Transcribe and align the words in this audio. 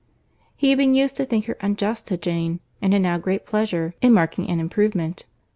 He 0.55 0.69
had 0.71 0.79
been 0.79 0.95
used 0.95 1.15
to 1.17 1.25
think 1.27 1.45
her 1.45 1.57
unjust 1.61 2.07
to 2.07 2.17
Jane, 2.17 2.59
and 2.81 2.91
had 2.91 3.03
now 3.03 3.19
great 3.19 3.45
pleasure 3.45 3.93
in 4.01 4.13
marking 4.13 4.49
an 4.49 4.59
improvement. 4.59 5.25